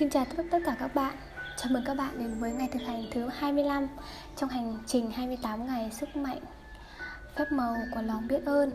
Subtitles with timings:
[0.00, 1.16] Xin chào tất, tất cả các bạn.
[1.56, 3.86] Chào mừng các bạn đến với ngày thực hành thứ 25
[4.36, 6.38] Trong hành trình 28 ngày sức mạnh
[7.36, 8.70] Phép màu của lòng biết ơn.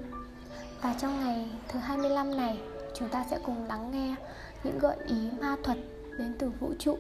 [0.82, 2.60] Và trong ngày thứ 25 này
[2.96, 4.16] Chúng ta sẽ cùng lắng nghe
[4.64, 5.78] những gợi ý ma thuật
[6.18, 6.98] đến từ vũ trụ.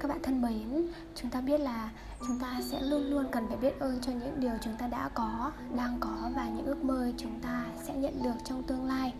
[0.00, 1.90] Các bạn thân mến, chúng ta biết là
[2.26, 5.10] chúng ta sẽ luôn luôn cần phải biết ơn cho những điều chúng ta đã
[5.14, 9.12] có, đang có và những ước mơ chúng ta sẽ nhận được trong tương lai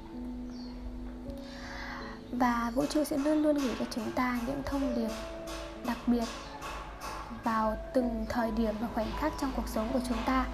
[2.38, 5.10] và vũ trụ sẽ luôn luôn gửi cho chúng ta những thông điệp
[5.86, 6.24] đặc biệt
[7.44, 10.46] vào từng thời điểm và khoảnh khắc trong cuộc sống của chúng ta.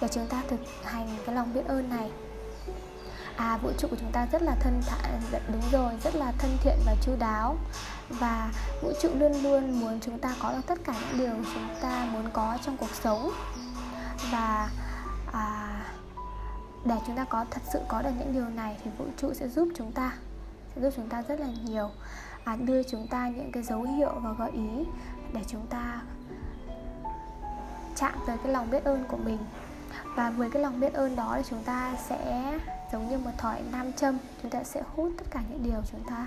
[0.00, 2.10] Để chúng ta thực hành cái lòng biết ơn này.
[3.36, 6.32] À vũ trụ của chúng ta rất là thân thiện dạ, đúng rồi rất là
[6.38, 7.56] thân thiện và chu đáo.
[8.08, 8.52] Và
[8.82, 12.08] vũ trụ luôn luôn muốn chúng ta có được tất cả những điều chúng ta
[12.12, 13.30] muốn có trong cuộc sống.
[14.32, 14.70] Và
[15.32, 15.80] à,
[16.84, 19.48] để chúng ta có thật sự có được những điều này thì vũ trụ sẽ
[19.48, 20.12] giúp chúng ta
[20.74, 21.90] sẽ giúp chúng ta rất là nhiều.
[22.44, 24.84] À, đưa chúng ta những cái dấu hiệu và gợi ý
[25.32, 26.02] để chúng ta
[27.96, 29.38] chạm tới cái lòng biết ơn của mình.
[30.16, 32.58] Và với cái lòng biết ơn đó thì chúng ta sẽ
[32.92, 36.02] giống như một thỏi nam châm chúng ta sẽ hút tất cả những điều chúng
[36.02, 36.26] ta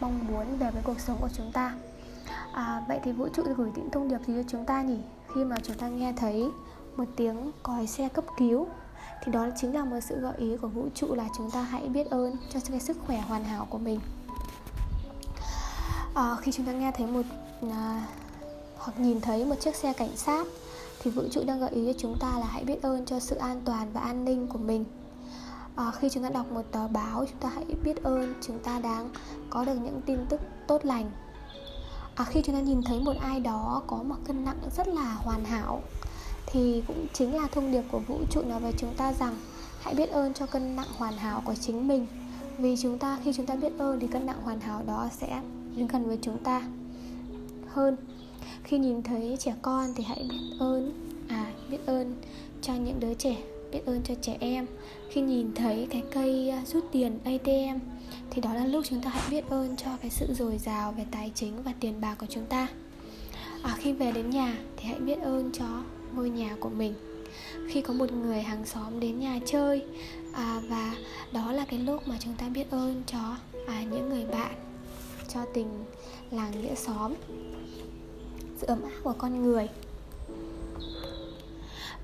[0.00, 1.74] mong muốn về với cuộc sống của chúng ta.
[2.52, 4.98] À, vậy thì vũ trụ gửi những thông điệp gì cho chúng ta nhỉ?
[5.34, 6.50] Khi mà chúng ta nghe thấy
[6.96, 8.68] một tiếng còi xe cấp cứu
[9.24, 11.88] thì đó chính là một sự gợi ý của vũ trụ là chúng ta hãy
[11.88, 14.00] biết ơn cho cái sức khỏe hoàn hảo của mình.
[16.14, 17.22] À, khi chúng ta nghe thấy một
[17.72, 18.06] à,
[18.76, 20.46] hoặc nhìn thấy một chiếc xe cảnh sát
[21.02, 23.36] thì vũ trụ đang gợi ý cho chúng ta là hãy biết ơn cho sự
[23.36, 24.84] an toàn và an ninh của mình.
[25.76, 28.78] À, khi chúng ta đọc một tờ báo chúng ta hãy biết ơn chúng ta
[28.78, 29.10] đang
[29.50, 31.10] có được những tin tức tốt lành.
[32.14, 35.14] À, khi chúng ta nhìn thấy một ai đó có một cân nặng rất là
[35.14, 35.82] hoàn hảo
[36.54, 39.36] thì cũng chính là thông điệp của vũ trụ nói với chúng ta rằng
[39.80, 42.06] hãy biết ơn cho cân nặng hoàn hảo của chính mình.
[42.58, 45.40] Vì chúng ta khi chúng ta biết ơn thì cân nặng hoàn hảo đó sẽ
[45.76, 46.62] đến gần với chúng ta
[47.68, 47.96] hơn.
[48.62, 50.92] Khi nhìn thấy trẻ con thì hãy biết ơn
[51.28, 52.14] à biết ơn
[52.62, 53.36] cho những đứa trẻ
[53.72, 54.66] biết ơn cho trẻ em.
[55.10, 57.78] Khi nhìn thấy cái cây à, rút tiền ATM
[58.30, 61.04] thì đó là lúc chúng ta hãy biết ơn cho cái sự dồi dào về
[61.10, 62.68] tài chính và tiền bạc của chúng ta.
[63.62, 65.64] À, khi về đến nhà thì hãy biết ơn cho
[66.16, 66.94] ngôi nhà của mình.
[67.68, 69.84] Khi có một người hàng xóm đến nhà chơi
[70.32, 70.94] à, và
[71.32, 73.36] đó là cái lúc mà chúng ta biết ơn cho
[73.66, 74.54] à, những người bạn
[75.28, 75.84] cho tình
[76.30, 77.14] làng nghĩa xóm
[78.58, 79.68] sự ấm áp của con người.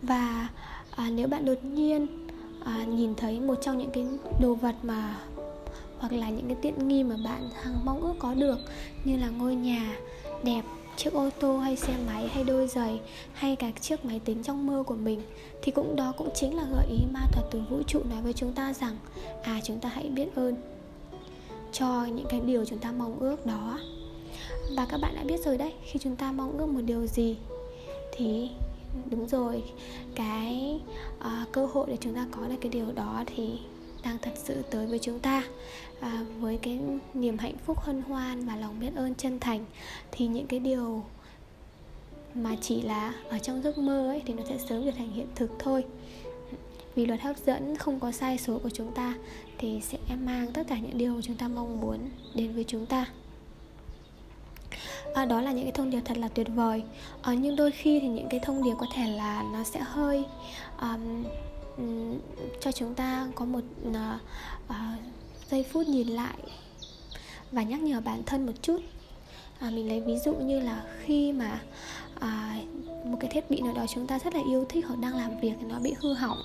[0.02, 0.48] Và
[0.90, 2.06] à, nếu bạn đột nhiên
[2.64, 4.06] à, nhìn thấy một trong những cái
[4.40, 5.20] đồ vật mà
[5.98, 8.58] hoặc là những cái tiện nghi mà bạn hằng mong ước có được
[9.04, 9.96] như là ngôi nhà
[10.44, 10.62] đẹp
[11.00, 13.00] chiếc ô tô hay xe máy hay đôi giày
[13.32, 15.22] hay cả chiếc máy tính trong mơ của mình
[15.62, 18.32] thì cũng đó cũng chính là gợi ý ma thuật từ vũ trụ nói với
[18.32, 18.96] chúng ta rằng
[19.42, 20.56] à chúng ta hãy biết ơn
[21.72, 23.78] cho những cái điều chúng ta mong ước đó.
[24.76, 27.36] Và các bạn đã biết rồi đấy khi chúng ta mong ước một điều gì
[28.12, 28.50] thì
[29.10, 29.62] đúng rồi
[30.14, 30.80] cái
[31.18, 33.58] uh, cơ hội để chúng ta có được cái điều đó thì
[34.02, 35.42] đang thật sự tới với chúng ta.
[36.00, 36.80] À, với cái
[37.14, 39.64] niềm hạnh phúc hân hoan và lòng biết ơn chân thành
[40.12, 41.04] thì những cái điều
[42.34, 45.26] mà chỉ là ở trong giấc mơ ấy thì nó sẽ sớm trở thành hiện
[45.34, 45.84] thực thôi.
[46.94, 49.14] Vì luật hấp dẫn không có sai số của chúng ta
[49.58, 51.98] thì sẽ mang tất cả những điều chúng ta mong muốn
[52.34, 53.06] đến với chúng ta.
[55.14, 56.82] À, đó là những cái thông điệp thật là tuyệt vời.
[57.22, 60.24] À, nhưng đôi khi thì những cái thông điệp có thể là nó sẽ hơi
[60.80, 61.24] um,
[61.80, 62.16] Ừ,
[62.60, 63.94] cho chúng ta có một uh,
[64.68, 64.76] uh,
[65.50, 66.38] giây phút nhìn lại
[67.52, 68.80] và nhắc nhở bản thân một chút.
[69.58, 71.60] À, mình lấy ví dụ như là khi mà
[72.20, 72.60] à,
[73.04, 75.40] một cái thiết bị nào đó chúng ta rất là yêu thích hoặc đang làm
[75.40, 76.38] việc thì nó bị hư hỏng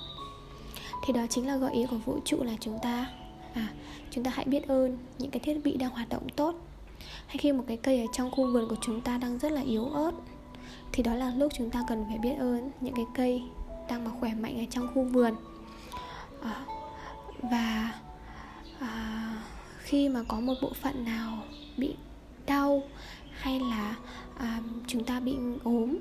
[1.06, 3.06] thì đó chính là gợi ý của vũ trụ là chúng ta
[3.54, 3.68] à,
[4.10, 6.54] chúng ta hãy biết ơn những cái thiết bị đang hoạt động tốt.
[7.26, 9.60] Hay khi một cái cây ở trong khu vườn của chúng ta đang rất là
[9.60, 10.12] yếu ớt
[10.92, 13.42] thì đó là lúc chúng ta cần phải biết ơn những cái cây
[13.88, 15.34] đang mà khỏe mạnh ở trong khu vườn.
[16.42, 16.64] À,
[17.42, 17.92] và
[18.80, 19.42] à,
[19.78, 21.38] khi mà có một bộ phận nào
[21.76, 21.94] bị
[22.46, 22.82] đau
[23.30, 23.94] hay là
[24.38, 25.96] à, chúng ta bị ốm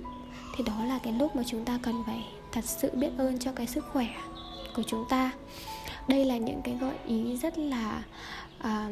[0.55, 3.51] thì đó là cái lúc mà chúng ta cần phải thật sự biết ơn cho
[3.51, 4.07] cái sức khỏe
[4.75, 5.31] của chúng ta.
[6.07, 8.03] Đây là những cái gợi ý rất là
[8.59, 8.89] à,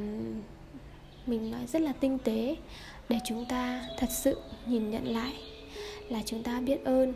[1.26, 2.56] mình nói rất là tinh tế
[3.10, 5.34] để chúng ta thật sự nhìn nhận lại
[6.10, 7.14] là chúng ta biết ơn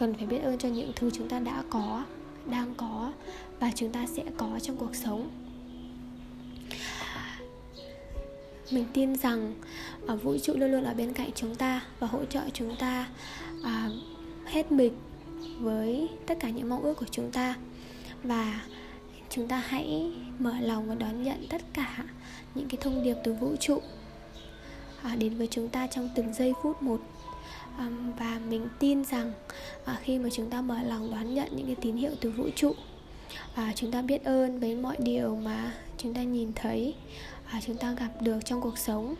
[0.00, 2.04] cần phải biết ơn cho những thứ chúng ta đã có
[2.46, 3.12] đang có
[3.58, 5.30] và chúng ta sẽ có trong cuộc sống.
[8.70, 9.54] Mình tin rằng
[10.06, 13.08] ở vũ trụ luôn luôn ở bên cạnh chúng ta và hỗ trợ chúng ta
[13.64, 13.88] à,
[14.46, 14.92] hết mình
[15.60, 17.54] với tất cả những mong ước của chúng ta.
[18.22, 18.60] Và
[19.30, 22.04] chúng ta hãy mở lòng và đón nhận tất cả
[22.54, 23.82] những cái thông điệp từ vũ trụ
[25.02, 27.00] à, đến với chúng ta trong từng giây phút một
[28.18, 29.32] và mình tin rằng
[29.84, 32.44] à, khi mà chúng ta mở lòng đón nhận những cái tín hiệu từ vũ
[32.56, 32.74] trụ
[33.54, 36.94] à, chúng ta biết ơn với mọi điều mà chúng ta nhìn thấy
[37.50, 39.14] à, chúng ta gặp được trong cuộc sống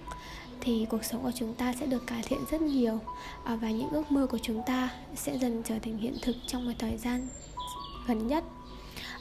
[0.60, 2.98] thì cuộc sống của chúng ta sẽ được cải thiện rất nhiều
[3.44, 6.72] và những ước mơ của chúng ta sẽ dần trở thành hiện thực trong một
[6.78, 7.28] thời gian
[8.06, 8.44] gần nhất.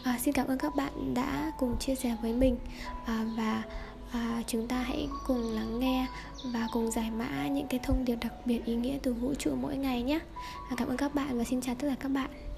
[0.03, 2.57] À, xin cảm ơn các bạn đã cùng chia sẻ với mình
[3.05, 3.63] à, và
[4.11, 6.07] à, chúng ta hãy cùng lắng nghe
[6.53, 9.55] và cùng giải mã những cái thông điệp đặc biệt ý nghĩa từ vũ trụ
[9.55, 10.19] mỗi ngày nhé.
[10.69, 12.48] À, cảm ơn các bạn và xin chào tất cả các bạn.